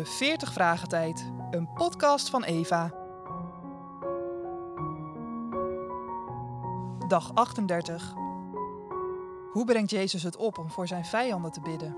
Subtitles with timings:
[0.00, 2.88] de 40 Vragen Tijd, een podcast van Eva.
[7.08, 8.12] Dag 38.
[9.52, 11.96] Hoe brengt Jezus het op om voor zijn vijanden te bidden?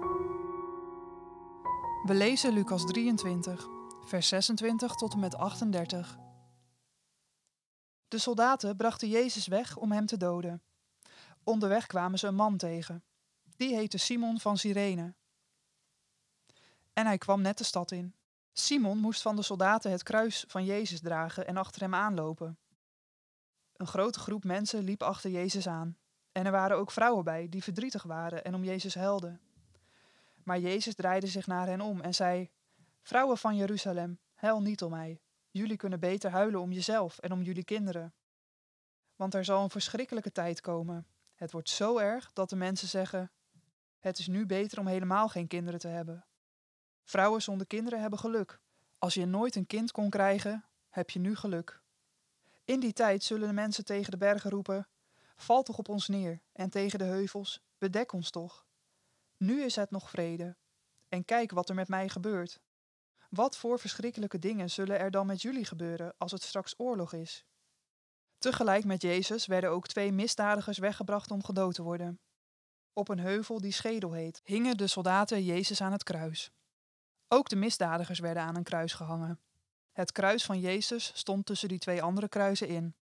[2.02, 3.68] We lezen Lucas 23,
[4.04, 6.18] vers 26 tot en met 38.
[8.08, 10.62] De soldaten brachten Jezus weg om hem te doden.
[11.44, 13.04] Onderweg kwamen ze een man tegen.
[13.56, 15.14] Die heette Simon van Cyrene.
[16.92, 18.14] En hij kwam net de stad in.
[18.52, 22.58] Simon moest van de soldaten het kruis van Jezus dragen en achter hem aanlopen.
[23.76, 25.96] Een grote groep mensen liep achter Jezus aan.
[26.32, 29.40] En er waren ook vrouwen bij die verdrietig waren en om Jezus huilden.
[30.44, 32.50] Maar Jezus draaide zich naar hen om en zei:
[33.02, 35.20] Vrouwen van Jeruzalem, huil niet om mij.
[35.50, 38.14] Jullie kunnen beter huilen om jezelf en om jullie kinderen.
[39.16, 41.06] Want er zal een verschrikkelijke tijd komen.
[41.34, 43.30] Het wordt zo erg dat de mensen zeggen:
[43.98, 46.26] Het is nu beter om helemaal geen kinderen te hebben.
[47.04, 48.60] Vrouwen zonder kinderen hebben geluk.
[48.98, 51.80] Als je nooit een kind kon krijgen, heb je nu geluk.
[52.64, 54.88] In die tijd zullen de mensen tegen de bergen roepen:
[55.36, 58.66] Val toch op ons neer, en tegen de heuvels: Bedek ons toch.
[59.36, 60.56] Nu is het nog vrede.
[61.08, 62.60] En kijk wat er met mij gebeurt.
[63.28, 67.44] Wat voor verschrikkelijke dingen zullen er dan met jullie gebeuren als het straks oorlog is?
[68.38, 72.20] Tegelijk met Jezus werden ook twee misdadigers weggebracht om gedood te worden.
[72.92, 76.50] Op een heuvel die Schedel heet, hingen de soldaten Jezus aan het kruis.
[77.32, 79.40] Ook de misdadigers werden aan een kruis gehangen.
[79.92, 82.94] Het kruis van Jezus stond tussen die twee andere kruisen in.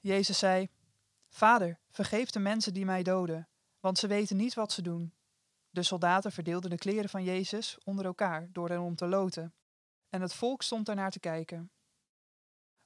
[0.00, 0.68] Jezus zei:
[1.28, 3.48] Vader, vergeef de mensen die mij doden,
[3.80, 5.14] want ze weten niet wat ze doen.
[5.70, 9.54] De soldaten verdeelden de kleren van Jezus onder elkaar door erom te loten,
[10.08, 11.70] en het volk stond ernaar te kijken.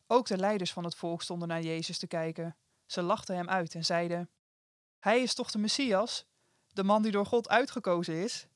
[0.06, 2.56] Ook de leiders van het volk stonden naar Jezus te kijken.
[2.86, 4.30] Ze lachten hem uit en zeiden:
[4.98, 6.26] Hij is toch de Messias,
[6.72, 8.47] de man die door God uitgekozen is?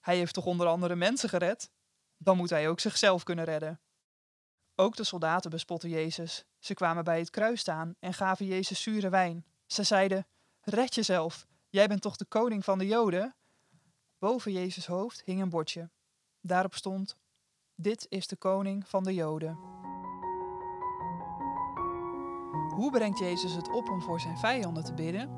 [0.00, 1.70] Hij heeft toch onder andere mensen gered?
[2.16, 3.80] Dan moet hij ook zichzelf kunnen redden.
[4.74, 6.44] Ook de soldaten bespotten Jezus.
[6.58, 9.44] Ze kwamen bij het kruis staan en gaven Jezus zure wijn.
[9.66, 10.26] Ze zeiden:
[10.60, 13.34] Red jezelf, jij bent toch de koning van de Joden?
[14.18, 15.90] Boven Jezus' hoofd hing een bordje.
[16.40, 17.16] Daarop stond:
[17.74, 19.58] Dit is de koning van de Joden.
[22.74, 25.30] Hoe brengt Jezus het op om voor zijn vijanden te bidden?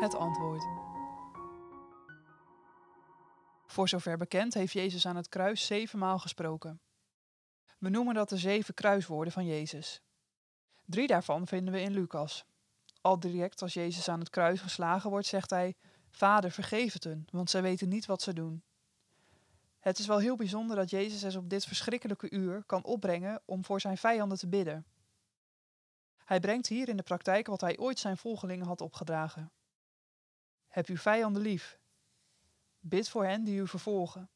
[0.00, 0.87] Het antwoord.
[3.68, 6.80] Voor zover bekend heeft Jezus aan het kruis zevenmaal gesproken.
[7.78, 10.02] We noemen dat de zeven kruiswoorden van Jezus.
[10.84, 12.44] Drie daarvan vinden we in Lucas.
[13.00, 15.74] Al direct als Jezus aan het kruis geslagen wordt, zegt hij:
[16.10, 18.62] Vader, vergeef het hun, want zij weten niet wat ze doen.
[19.78, 23.64] Het is wel heel bijzonder dat Jezus es op dit verschrikkelijke uur kan opbrengen om
[23.64, 24.86] voor zijn vijanden te bidden.
[26.24, 29.52] Hij brengt hier in de praktijk wat hij ooit zijn volgelingen had opgedragen.
[30.68, 31.78] Heb uw vijanden lief.
[32.88, 34.30] Bid voor hen die u vervolgen.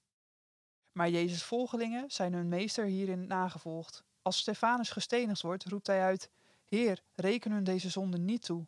[0.92, 4.04] Maar Jezus' volgelingen zijn hun meester hierin nagevolgd.
[4.22, 6.30] Als Stefanus gestenigd wordt, roept hij uit:
[6.66, 8.66] Heer, reken hun deze zonde niet toe.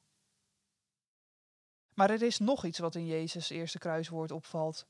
[1.94, 4.86] Maar er is nog iets wat in Jezus' eerste kruiswoord opvalt.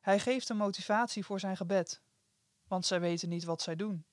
[0.00, 2.02] Hij geeft een motivatie voor zijn gebed,
[2.68, 4.06] want zij weten niet wat zij doen.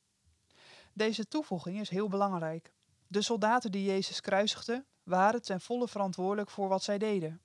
[0.93, 2.73] Deze toevoeging is heel belangrijk.
[3.07, 7.41] De soldaten die Jezus kruisigden, waren ten volle verantwoordelijk voor wat zij deden.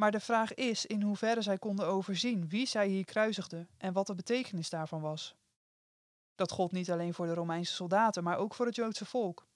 [0.00, 4.06] Maar de vraag is in hoeverre zij konden overzien wie zij hier kruisigden en wat
[4.06, 5.36] de betekenis daarvan was.
[6.34, 9.46] Dat gold niet alleen voor de Romeinse soldaten, maar ook voor het Joodse volk.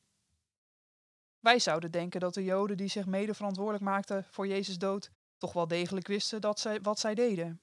[1.40, 5.52] Wij zouden denken dat de Joden die zich mede verantwoordelijk maakten voor Jezus' dood, toch
[5.52, 7.60] wel degelijk wisten dat zij, wat zij deden.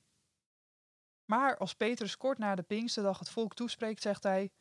[1.26, 4.52] Maar als Petrus kort na de Pinksterdag het volk toespreekt, zegt hij: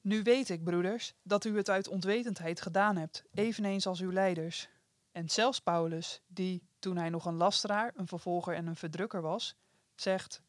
[0.00, 4.68] Nu weet ik, broeders, dat u het uit onwetendheid gedaan hebt, eveneens als uw leiders.
[5.12, 9.56] En zelfs Paulus, die, toen hij nog een lasteraar, een vervolger en een verdrukker was,
[9.94, 10.42] zegt: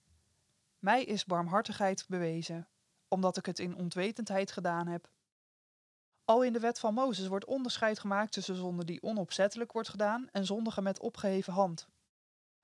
[0.79, 2.67] Mij is barmhartigheid bewezen,
[3.07, 5.09] omdat ik het in onwetendheid gedaan heb.
[6.25, 10.29] Al in de wet van Mozes wordt onderscheid gemaakt tussen zonde die onopzettelijk wordt gedaan
[10.31, 11.88] en zondigen met opgeheven hand.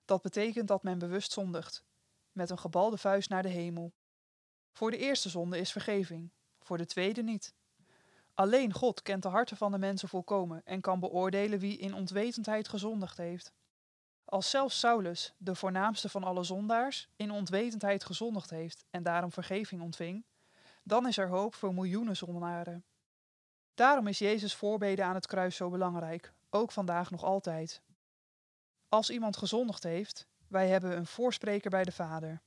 [0.05, 1.83] Dat betekent dat men bewust zondigt,
[2.31, 3.93] met een gebalde vuist naar de hemel.
[4.71, 7.53] Voor de eerste zonde is vergeving, voor de tweede niet.
[8.33, 12.67] Alleen God kent de harten van de mensen volkomen en kan beoordelen wie in ontwetendheid
[12.67, 13.53] gezondigd heeft.
[14.25, 19.81] Als zelfs Saulus, de voornaamste van alle zondaars, in ontwetendheid gezondigd heeft en daarom vergeving
[19.81, 20.25] ontving,
[20.83, 22.85] dan is er hoop voor miljoenen zondaren.
[23.73, 27.81] Daarom is Jezus' voorbeden aan het kruis zo belangrijk, ook vandaag nog altijd.
[28.89, 32.41] Als iemand gezondigd heeft, wij hebben een voorspreker bij de Vader.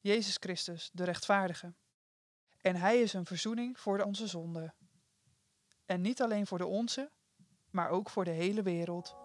[0.00, 1.72] Jezus Christus, de rechtvaardige.
[2.62, 4.74] En Hij is een verzoening voor onze zonde.
[5.86, 7.10] En niet alleen voor de onze,
[7.70, 9.16] maar ook voor de hele wereld.